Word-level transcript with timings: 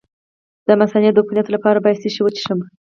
د 0.67 0.69
مثانې 0.81 1.09
د 1.13 1.17
عفونت 1.23 1.47
لپاره 1.51 1.83
باید 1.83 2.01
څه 2.03 2.09
شی 2.13 2.21
وڅښم؟ 2.23 2.59